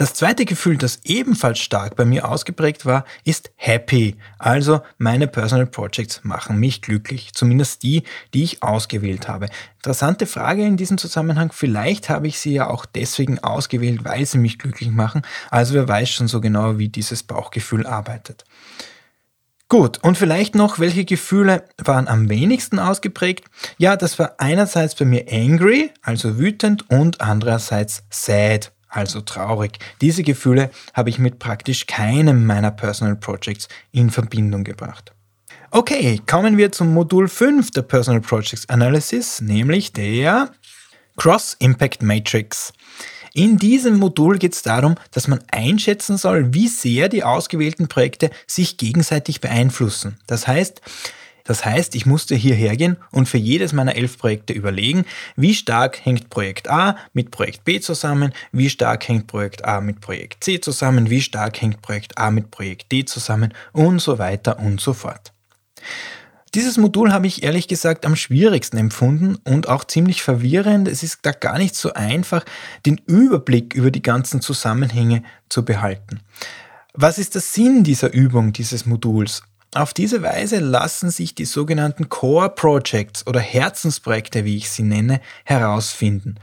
Das 0.00 0.14
zweite 0.14 0.46
Gefühl, 0.46 0.78
das 0.78 1.00
ebenfalls 1.04 1.58
stark 1.58 1.94
bei 1.94 2.06
mir 2.06 2.26
ausgeprägt 2.26 2.86
war, 2.86 3.04
ist 3.26 3.50
happy. 3.56 4.16
Also 4.38 4.80
meine 4.96 5.26
Personal 5.26 5.66
Projects 5.66 6.20
machen 6.22 6.56
mich 6.56 6.80
glücklich, 6.80 7.34
zumindest 7.34 7.82
die, 7.82 8.04
die 8.32 8.44
ich 8.44 8.62
ausgewählt 8.62 9.28
habe. 9.28 9.50
Interessante 9.76 10.24
Frage 10.24 10.64
in 10.64 10.78
diesem 10.78 10.96
Zusammenhang, 10.96 11.52
vielleicht 11.52 12.08
habe 12.08 12.28
ich 12.28 12.38
sie 12.38 12.54
ja 12.54 12.70
auch 12.70 12.86
deswegen 12.86 13.40
ausgewählt, 13.40 14.02
weil 14.02 14.24
sie 14.24 14.38
mich 14.38 14.58
glücklich 14.58 14.88
machen. 14.88 15.20
Also 15.50 15.74
wer 15.74 15.86
weiß 15.86 16.08
schon 16.08 16.28
so 16.28 16.40
genau, 16.40 16.78
wie 16.78 16.88
dieses 16.88 17.22
Bauchgefühl 17.22 17.86
arbeitet. 17.86 18.46
Gut, 19.68 19.98
und 20.02 20.16
vielleicht 20.16 20.54
noch, 20.54 20.78
welche 20.78 21.04
Gefühle 21.04 21.64
waren 21.76 22.08
am 22.08 22.30
wenigsten 22.30 22.78
ausgeprägt? 22.78 23.50
Ja, 23.76 23.96
das 23.98 24.18
war 24.18 24.36
einerseits 24.38 24.94
bei 24.94 25.04
mir 25.04 25.26
angry, 25.30 25.90
also 26.00 26.38
wütend, 26.38 26.88
und 26.88 27.20
andererseits 27.20 28.02
sad, 28.08 28.72
also 28.90 29.20
traurig. 29.20 29.78
Diese 30.00 30.22
Gefühle 30.22 30.70
habe 30.92 31.08
ich 31.08 31.18
mit 31.18 31.38
praktisch 31.38 31.86
keinem 31.86 32.44
meiner 32.44 32.70
Personal 32.70 33.16
Projects 33.16 33.68
in 33.92 34.10
Verbindung 34.10 34.64
gebracht. 34.64 35.12
Okay, 35.70 36.20
kommen 36.26 36.58
wir 36.58 36.72
zum 36.72 36.92
Modul 36.92 37.28
5 37.28 37.70
der 37.70 37.82
Personal 37.82 38.20
Projects 38.20 38.68
Analysis, 38.68 39.40
nämlich 39.40 39.92
der 39.92 40.50
Cross 41.16 41.56
Impact 41.60 42.02
Matrix. 42.02 42.72
In 43.32 43.58
diesem 43.58 43.96
Modul 43.96 44.38
geht 44.38 44.54
es 44.54 44.62
darum, 44.62 44.96
dass 45.12 45.28
man 45.28 45.38
einschätzen 45.52 46.16
soll, 46.16 46.52
wie 46.52 46.66
sehr 46.66 47.08
die 47.08 47.22
ausgewählten 47.22 47.86
Projekte 47.86 48.30
sich 48.48 48.76
gegenseitig 48.76 49.40
beeinflussen. 49.40 50.18
Das 50.26 50.48
heißt, 50.48 50.80
das 51.44 51.64
heißt, 51.64 51.94
ich 51.94 52.06
musste 52.06 52.34
hier 52.34 52.54
hergehen 52.54 52.96
und 53.10 53.28
für 53.28 53.38
jedes 53.38 53.72
meiner 53.72 53.96
elf 53.96 54.18
Projekte 54.18 54.52
überlegen, 54.52 55.04
wie 55.36 55.54
stark 55.54 56.04
hängt 56.04 56.30
Projekt 56.30 56.68
A 56.68 56.96
mit 57.12 57.30
Projekt 57.30 57.64
B 57.64 57.80
zusammen, 57.80 58.32
wie 58.52 58.70
stark 58.70 59.08
hängt 59.08 59.26
Projekt 59.26 59.64
A 59.64 59.80
mit 59.80 60.00
Projekt 60.00 60.44
C 60.44 60.60
zusammen, 60.60 61.10
wie 61.10 61.20
stark 61.20 61.60
hängt 61.60 61.82
Projekt 61.82 62.18
A 62.18 62.30
mit 62.30 62.50
Projekt 62.50 62.92
D 62.92 63.04
zusammen 63.04 63.54
und 63.72 64.00
so 64.00 64.18
weiter 64.18 64.58
und 64.58 64.80
so 64.80 64.92
fort. 64.92 65.32
Dieses 66.54 66.78
Modul 66.78 67.12
habe 67.12 67.28
ich 67.28 67.44
ehrlich 67.44 67.68
gesagt 67.68 68.04
am 68.04 68.16
schwierigsten 68.16 68.76
empfunden 68.76 69.36
und 69.44 69.68
auch 69.68 69.84
ziemlich 69.84 70.22
verwirrend. 70.22 70.88
Es 70.88 71.04
ist 71.04 71.20
da 71.22 71.30
gar 71.30 71.58
nicht 71.58 71.76
so 71.76 71.92
einfach, 71.92 72.44
den 72.86 73.00
Überblick 73.06 73.74
über 73.74 73.92
die 73.92 74.02
ganzen 74.02 74.40
Zusammenhänge 74.40 75.22
zu 75.48 75.64
behalten. 75.64 76.20
Was 76.92 77.18
ist 77.18 77.36
der 77.36 77.40
Sinn 77.40 77.84
dieser 77.84 78.12
Übung, 78.12 78.52
dieses 78.52 78.84
Moduls? 78.84 79.44
Auf 79.72 79.94
diese 79.94 80.20
Weise 80.22 80.58
lassen 80.58 81.10
sich 81.10 81.36
die 81.36 81.44
sogenannten 81.44 82.08
Core 82.08 82.50
Projects 82.50 83.24
oder 83.28 83.38
Herzensprojekte, 83.38 84.44
wie 84.44 84.56
ich 84.56 84.68
sie 84.68 84.82
nenne, 84.82 85.20
herausfinden. 85.44 86.36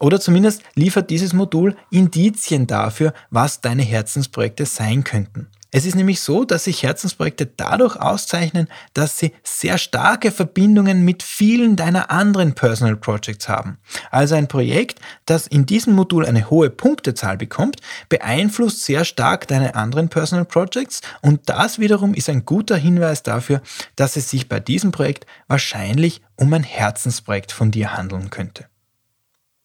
Oder 0.00 0.20
zumindest 0.20 0.62
liefert 0.74 1.08
dieses 1.08 1.32
Modul 1.32 1.76
Indizien 1.90 2.66
dafür, 2.66 3.14
was 3.30 3.62
deine 3.62 3.82
Herzensprojekte 3.82 4.66
sein 4.66 5.02
könnten. 5.02 5.46
Es 5.76 5.84
ist 5.84 5.96
nämlich 5.96 6.20
so, 6.20 6.44
dass 6.44 6.62
sich 6.64 6.84
Herzensprojekte 6.84 7.46
dadurch 7.46 7.96
auszeichnen, 7.96 8.68
dass 8.92 9.18
sie 9.18 9.32
sehr 9.42 9.76
starke 9.76 10.30
Verbindungen 10.30 11.04
mit 11.04 11.24
vielen 11.24 11.74
deiner 11.74 12.12
anderen 12.12 12.54
Personal 12.54 12.94
Projects 12.94 13.48
haben. 13.48 13.78
Also 14.12 14.36
ein 14.36 14.46
Projekt, 14.46 15.00
das 15.26 15.48
in 15.48 15.66
diesem 15.66 15.94
Modul 15.94 16.26
eine 16.26 16.48
hohe 16.48 16.70
Punktezahl 16.70 17.36
bekommt, 17.36 17.80
beeinflusst 18.08 18.84
sehr 18.84 19.04
stark 19.04 19.48
deine 19.48 19.74
anderen 19.74 20.08
Personal 20.08 20.44
Projects 20.44 21.00
und 21.22 21.40
das 21.46 21.80
wiederum 21.80 22.14
ist 22.14 22.28
ein 22.28 22.44
guter 22.44 22.76
Hinweis 22.76 23.24
dafür, 23.24 23.60
dass 23.96 24.14
es 24.14 24.30
sich 24.30 24.48
bei 24.48 24.60
diesem 24.60 24.92
Projekt 24.92 25.26
wahrscheinlich 25.48 26.22
um 26.36 26.52
ein 26.52 26.62
Herzensprojekt 26.62 27.50
von 27.50 27.72
dir 27.72 27.96
handeln 27.96 28.30
könnte. 28.30 28.66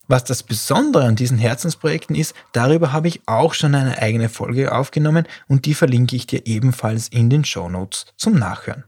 Was 0.10 0.24
das 0.24 0.42
Besondere 0.42 1.06
an 1.06 1.16
diesen 1.16 1.38
Herzensprojekten 1.38 2.16
ist, 2.16 2.34
darüber 2.52 2.92
habe 2.92 3.08
ich 3.08 3.22
auch 3.28 3.54
schon 3.54 3.76
eine 3.76 4.02
eigene 4.02 4.28
Folge 4.28 4.74
aufgenommen 4.74 5.28
und 5.48 5.66
die 5.66 5.76
verlinke 5.76 6.16
ich 6.16 6.26
dir 6.26 6.48
ebenfalls 6.48 7.10
in 7.10 7.30
den 7.30 7.46
Show 7.46 7.70
Notes 7.70 8.08
zum 8.18 8.34
Nachhören. 8.34 8.86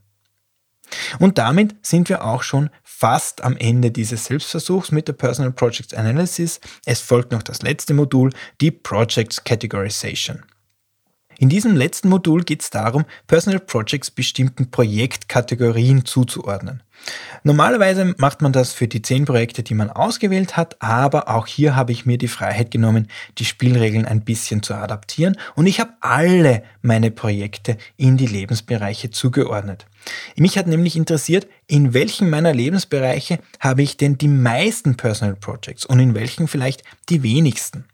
Und 1.19 1.37
damit 1.37 1.75
sind 1.85 2.09
wir 2.09 2.25
auch 2.25 2.41
schon 2.41 2.71
fast 2.83 3.43
am 3.43 3.55
Ende 3.55 3.91
dieses 3.91 4.25
Selbstversuchs 4.25 4.91
mit 4.91 5.07
der 5.07 5.13
Personal 5.13 5.51
Projects 5.51 5.93
Analysis. 5.93 6.59
Es 6.85 7.01
folgt 7.01 7.31
noch 7.31 7.43
das 7.43 7.61
letzte 7.61 7.93
Modul, 7.93 8.33
die 8.59 8.71
Projects 8.71 9.43
Categorization. 9.43 10.41
In 11.41 11.49
diesem 11.49 11.75
letzten 11.75 12.07
Modul 12.09 12.43
geht 12.43 12.61
es 12.61 12.69
darum, 12.69 13.03
Personal 13.25 13.59
Projects 13.59 14.11
bestimmten 14.11 14.69
Projektkategorien 14.69 16.05
zuzuordnen. 16.05 16.83
Normalerweise 17.41 18.13
macht 18.19 18.43
man 18.43 18.53
das 18.53 18.73
für 18.73 18.87
die 18.87 19.01
zehn 19.01 19.25
Projekte, 19.25 19.63
die 19.63 19.73
man 19.73 19.89
ausgewählt 19.89 20.55
hat, 20.55 20.79
aber 20.83 21.29
auch 21.29 21.47
hier 21.47 21.75
habe 21.75 21.93
ich 21.93 22.05
mir 22.05 22.19
die 22.19 22.27
Freiheit 22.27 22.69
genommen, 22.69 23.07
die 23.39 23.45
Spielregeln 23.45 24.05
ein 24.05 24.21
bisschen 24.21 24.61
zu 24.61 24.75
adaptieren 24.75 25.35
und 25.55 25.65
ich 25.65 25.79
habe 25.79 25.93
alle 26.01 26.61
meine 26.83 27.09
Projekte 27.09 27.75
in 27.97 28.17
die 28.17 28.27
Lebensbereiche 28.27 29.09
zugeordnet. 29.09 29.87
Mich 30.35 30.59
hat 30.59 30.67
nämlich 30.67 30.95
interessiert, 30.95 31.47
in 31.65 31.95
welchen 31.95 32.29
meiner 32.29 32.53
Lebensbereiche 32.53 33.39
habe 33.59 33.81
ich 33.81 33.97
denn 33.97 34.19
die 34.19 34.27
meisten 34.27 34.95
Personal 34.95 35.35
Projects 35.37 35.87
und 35.87 35.99
in 35.99 36.13
welchen 36.13 36.47
vielleicht 36.47 36.83
die 37.09 37.23
wenigsten 37.23 37.85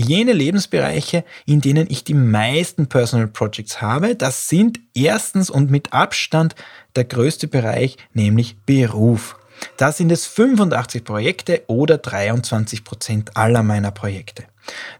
jene 0.00 0.32
Lebensbereiche, 0.32 1.24
in 1.46 1.60
denen 1.60 1.86
ich 1.90 2.04
die 2.04 2.14
meisten 2.14 2.88
Personal 2.88 3.28
Projects 3.28 3.80
habe. 3.80 4.16
Das 4.16 4.48
sind 4.48 4.80
erstens 4.94 5.50
und 5.50 5.70
mit 5.70 5.92
Abstand 5.92 6.54
der 6.96 7.04
größte 7.04 7.48
Bereich, 7.48 7.96
nämlich 8.12 8.56
Beruf. 8.66 9.36
Da 9.76 9.92
sind 9.92 10.10
es 10.10 10.26
85 10.26 11.04
Projekte 11.04 11.62
oder 11.66 11.98
23 11.98 12.84
Prozent 12.84 13.36
aller 13.36 13.62
meiner 13.62 13.90
Projekte. 13.90 14.44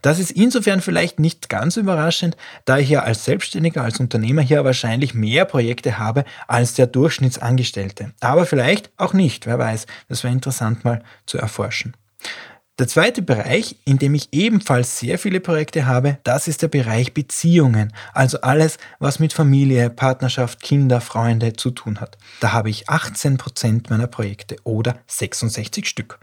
Das 0.02 0.18
ist 0.18 0.30
insofern 0.30 0.80
vielleicht 0.80 1.18
nicht 1.18 1.48
ganz 1.48 1.76
überraschend, 1.76 2.36
da 2.64 2.78
ich 2.78 2.88
ja 2.88 3.02
als 3.02 3.24
Selbstständiger, 3.24 3.82
als 3.82 4.00
Unternehmer 4.00 4.42
hier 4.42 4.64
wahrscheinlich 4.64 5.14
mehr 5.14 5.44
Projekte 5.44 5.98
habe 5.98 6.24
als 6.48 6.74
der 6.74 6.86
Durchschnittsangestellte. 6.86 8.12
Aber 8.20 8.46
vielleicht 8.46 8.90
auch 8.96 9.12
nicht, 9.12 9.46
wer 9.46 9.58
weiß. 9.58 9.86
Das 10.08 10.24
wäre 10.24 10.32
interessant 10.32 10.84
mal 10.84 11.02
zu 11.26 11.38
erforschen. 11.38 11.94
Der 12.80 12.88
zweite 12.88 13.20
Bereich, 13.20 13.76
in 13.84 13.98
dem 13.98 14.14
ich 14.14 14.30
ebenfalls 14.32 14.98
sehr 14.98 15.18
viele 15.18 15.40
Projekte 15.40 15.84
habe, 15.84 16.16
das 16.24 16.48
ist 16.48 16.62
der 16.62 16.68
Bereich 16.68 17.12
Beziehungen, 17.12 17.92
also 18.14 18.40
alles, 18.40 18.78
was 18.98 19.18
mit 19.18 19.34
Familie, 19.34 19.90
Partnerschaft, 19.90 20.62
Kinder, 20.62 21.02
Freunde 21.02 21.52
zu 21.52 21.72
tun 21.72 22.00
hat. 22.00 22.16
Da 22.40 22.54
habe 22.54 22.70
ich 22.70 22.88
18% 22.88 23.90
meiner 23.90 24.06
Projekte 24.06 24.56
oder 24.64 24.96
66 25.08 25.86
Stück. 25.86 26.20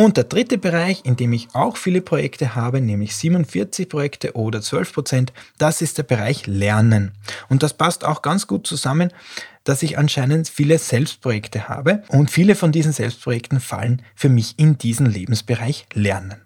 Und 0.00 0.16
der 0.16 0.24
dritte 0.24 0.56
Bereich, 0.56 1.02
in 1.04 1.16
dem 1.16 1.34
ich 1.34 1.48
auch 1.52 1.76
viele 1.76 2.00
Projekte 2.00 2.54
habe, 2.54 2.80
nämlich 2.80 3.14
47 3.14 3.86
Projekte 3.86 4.32
oder 4.32 4.62
12 4.62 4.94
Prozent, 4.94 5.32
das 5.58 5.82
ist 5.82 5.98
der 5.98 6.04
Bereich 6.04 6.46
Lernen. 6.46 7.12
Und 7.50 7.62
das 7.62 7.74
passt 7.74 8.06
auch 8.06 8.22
ganz 8.22 8.46
gut 8.46 8.66
zusammen, 8.66 9.12
dass 9.62 9.82
ich 9.82 9.98
anscheinend 9.98 10.48
viele 10.48 10.78
Selbstprojekte 10.78 11.68
habe 11.68 12.02
und 12.08 12.30
viele 12.30 12.54
von 12.54 12.72
diesen 12.72 12.94
Selbstprojekten 12.94 13.60
fallen 13.60 14.00
für 14.14 14.30
mich 14.30 14.58
in 14.58 14.78
diesen 14.78 15.04
Lebensbereich 15.04 15.84
Lernen. 15.92 16.40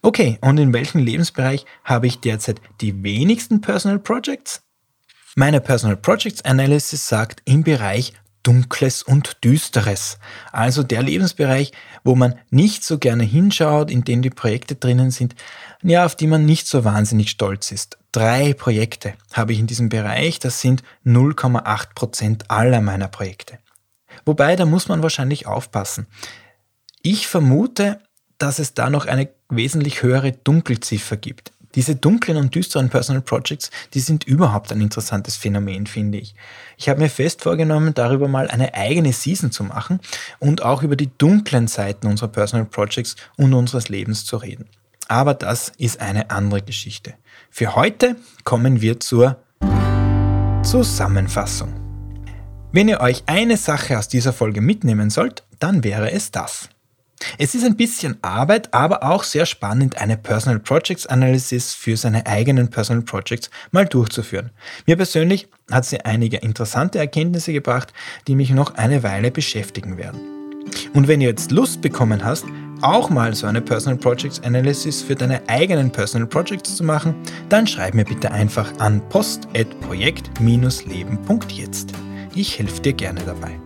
Okay, 0.00 0.38
und 0.40 0.56
in 0.58 0.72
welchem 0.72 1.00
Lebensbereich 1.00 1.66
habe 1.82 2.06
ich 2.06 2.20
derzeit 2.20 2.60
die 2.80 3.02
wenigsten 3.02 3.60
Personal 3.60 3.98
Projects? 3.98 4.62
Meine 5.34 5.60
Personal 5.60 5.96
Projects 5.96 6.42
Analysis 6.42 7.08
sagt 7.08 7.42
im 7.44 7.64
Bereich 7.64 8.12
Dunkles 8.42 9.02
und 9.02 9.44
Düsteres. 9.44 10.18
Also 10.50 10.82
der 10.82 11.02
Lebensbereich, 11.02 11.72
wo 12.04 12.14
man 12.14 12.34
nicht 12.50 12.84
so 12.84 12.98
gerne 12.98 13.24
hinschaut, 13.24 13.90
in 13.90 14.04
dem 14.04 14.22
die 14.22 14.30
Projekte 14.30 14.74
drinnen 14.74 15.10
sind, 15.10 15.34
ja, 15.82 16.04
auf 16.04 16.16
die 16.16 16.26
man 16.26 16.44
nicht 16.44 16.66
so 16.66 16.84
wahnsinnig 16.84 17.30
stolz 17.30 17.72
ist. 17.72 17.98
Drei 18.12 18.54
Projekte 18.54 19.14
habe 19.32 19.52
ich 19.52 19.58
in 19.58 19.66
diesem 19.66 19.88
Bereich, 19.88 20.38
das 20.38 20.60
sind 20.60 20.82
0,8 21.04 21.94
Prozent 21.94 22.50
aller 22.50 22.80
meiner 22.80 23.08
Projekte. 23.08 23.58
Wobei, 24.24 24.56
da 24.56 24.66
muss 24.66 24.88
man 24.88 25.02
wahrscheinlich 25.02 25.46
aufpassen. 25.46 26.06
Ich 27.02 27.26
vermute, 27.26 28.00
dass 28.38 28.58
es 28.58 28.74
da 28.74 28.90
noch 28.90 29.06
eine 29.06 29.28
wesentlich 29.48 30.02
höhere 30.02 30.32
Dunkelziffer 30.32 31.16
gibt. 31.16 31.51
Diese 31.74 31.96
dunklen 31.96 32.36
und 32.36 32.54
düsteren 32.54 32.90
Personal 32.90 33.22
Projects, 33.22 33.70
die 33.94 34.00
sind 34.00 34.24
überhaupt 34.24 34.72
ein 34.72 34.80
interessantes 34.80 35.36
Phänomen, 35.36 35.86
finde 35.86 36.18
ich. 36.18 36.34
Ich 36.76 36.88
habe 36.88 37.00
mir 37.00 37.08
fest 37.08 37.42
vorgenommen, 37.42 37.94
darüber 37.94 38.28
mal 38.28 38.48
eine 38.48 38.74
eigene 38.74 39.12
Season 39.12 39.50
zu 39.50 39.64
machen 39.64 40.00
und 40.38 40.62
auch 40.62 40.82
über 40.82 40.96
die 40.96 41.10
dunklen 41.16 41.68
Seiten 41.68 42.06
unserer 42.06 42.28
Personal 42.28 42.66
Projects 42.66 43.16
und 43.36 43.54
unseres 43.54 43.88
Lebens 43.88 44.24
zu 44.24 44.36
reden. 44.36 44.66
Aber 45.08 45.34
das 45.34 45.72
ist 45.78 46.00
eine 46.00 46.30
andere 46.30 46.62
Geschichte. 46.62 47.14
Für 47.50 47.76
heute 47.76 48.16
kommen 48.44 48.80
wir 48.80 49.00
zur 49.00 49.36
Zusammenfassung. 50.62 51.72
Wenn 52.72 52.88
ihr 52.88 53.00
euch 53.00 53.24
eine 53.26 53.58
Sache 53.58 53.98
aus 53.98 54.08
dieser 54.08 54.32
Folge 54.32 54.62
mitnehmen 54.62 55.10
sollt, 55.10 55.42
dann 55.58 55.84
wäre 55.84 56.10
es 56.10 56.30
das. 56.30 56.70
Es 57.38 57.54
ist 57.54 57.64
ein 57.64 57.76
bisschen 57.76 58.18
Arbeit, 58.22 58.72
aber 58.72 59.02
auch 59.02 59.24
sehr 59.24 59.46
spannend, 59.46 59.98
eine 59.98 60.16
Personal 60.16 60.58
Projects 60.58 61.06
Analysis 61.06 61.74
für 61.74 61.96
seine 61.96 62.26
eigenen 62.26 62.68
Personal 62.68 63.02
Projects 63.02 63.50
mal 63.70 63.86
durchzuführen. 63.86 64.50
Mir 64.86 64.96
persönlich 64.96 65.48
hat 65.70 65.84
sie 65.84 66.04
einige 66.04 66.38
interessante 66.38 66.98
Erkenntnisse 66.98 67.52
gebracht, 67.52 67.92
die 68.26 68.34
mich 68.34 68.50
noch 68.50 68.74
eine 68.74 69.02
Weile 69.02 69.30
beschäftigen 69.30 69.96
werden. 69.96 70.20
Und 70.94 71.08
wenn 71.08 71.20
du 71.20 71.26
jetzt 71.26 71.50
Lust 71.50 71.80
bekommen 71.80 72.24
hast, 72.24 72.44
auch 72.82 73.10
mal 73.10 73.34
so 73.34 73.46
eine 73.46 73.60
Personal 73.60 73.98
Projects 73.98 74.40
Analysis 74.42 75.02
für 75.02 75.14
deine 75.14 75.46
eigenen 75.48 75.90
Personal 75.90 76.26
Projects 76.26 76.76
zu 76.76 76.84
machen, 76.84 77.14
dann 77.48 77.66
schreib 77.66 77.94
mir 77.94 78.04
bitte 78.04 78.30
einfach 78.30 78.72
an 78.78 79.00
post.projekt-leben.jetzt. 79.08 81.92
Ich 82.34 82.58
helfe 82.58 82.80
dir 82.80 82.94
gerne 82.94 83.20
dabei. 83.24 83.58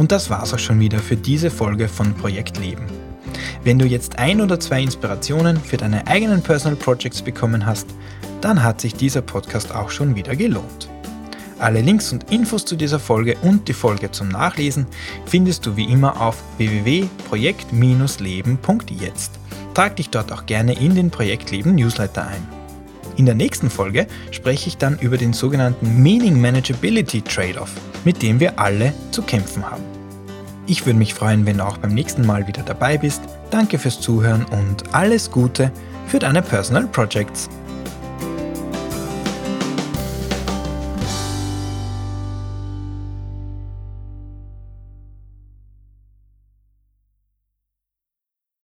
Und 0.00 0.10
das 0.12 0.30
war's 0.30 0.54
auch 0.54 0.58
schon 0.58 0.80
wieder 0.80 0.98
für 0.98 1.16
diese 1.16 1.50
Folge 1.50 1.86
von 1.86 2.14
Projekt 2.14 2.56
Leben. 2.56 2.86
Wenn 3.64 3.78
du 3.78 3.84
jetzt 3.84 4.18
ein 4.18 4.40
oder 4.40 4.58
zwei 4.58 4.80
Inspirationen 4.80 5.58
für 5.58 5.76
deine 5.76 6.06
eigenen 6.06 6.40
Personal 6.40 6.76
Projects 6.76 7.20
bekommen 7.20 7.66
hast, 7.66 7.86
dann 8.40 8.62
hat 8.62 8.80
sich 8.80 8.94
dieser 8.94 9.20
Podcast 9.20 9.74
auch 9.74 9.90
schon 9.90 10.16
wieder 10.16 10.34
gelohnt. 10.34 10.88
Alle 11.58 11.82
Links 11.82 12.14
und 12.14 12.32
Infos 12.32 12.64
zu 12.64 12.76
dieser 12.76 12.98
Folge 12.98 13.36
und 13.42 13.68
die 13.68 13.74
Folge 13.74 14.10
zum 14.10 14.28
Nachlesen 14.28 14.86
findest 15.26 15.66
du 15.66 15.76
wie 15.76 15.84
immer 15.84 16.18
auf 16.18 16.42
www.projekt-leben.jetzt. 16.56 19.32
Trag 19.74 19.96
dich 19.96 20.08
dort 20.08 20.32
auch 20.32 20.46
gerne 20.46 20.80
in 20.80 20.94
den 20.94 21.10
Projektleben 21.10 21.74
Newsletter 21.74 22.26
ein. 22.26 22.59
In 23.20 23.26
der 23.26 23.34
nächsten 23.34 23.68
Folge 23.68 24.06
spreche 24.30 24.68
ich 24.68 24.78
dann 24.78 24.98
über 24.98 25.18
den 25.18 25.34
sogenannten 25.34 26.02
Meaning 26.02 26.40
Manageability 26.40 27.20
Trade-off, 27.20 27.70
mit 28.06 28.22
dem 28.22 28.40
wir 28.40 28.58
alle 28.58 28.94
zu 29.10 29.20
kämpfen 29.20 29.62
haben. 29.70 29.82
Ich 30.66 30.86
würde 30.86 30.98
mich 30.98 31.12
freuen, 31.12 31.44
wenn 31.44 31.58
du 31.58 31.66
auch 31.66 31.76
beim 31.76 31.92
nächsten 31.92 32.24
Mal 32.24 32.46
wieder 32.46 32.62
dabei 32.62 32.96
bist. 32.96 33.20
Danke 33.50 33.78
fürs 33.78 34.00
Zuhören 34.00 34.46
und 34.46 34.94
alles 34.94 35.30
Gute 35.30 35.70
für 36.06 36.18
deine 36.18 36.40
Personal 36.40 36.86
Projects. 36.86 37.50